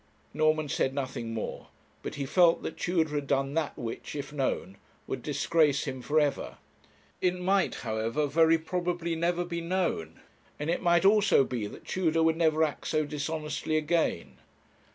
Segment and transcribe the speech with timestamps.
[0.33, 1.67] Norman said nothing more;
[2.01, 6.19] but he felt that Tudor had done that which, if known, would disgrace him for
[6.19, 6.57] ever.
[7.21, 10.19] It might, however, very probably never be known;
[10.57, 14.37] and it might also be that Tudor would never act so dishonestly again.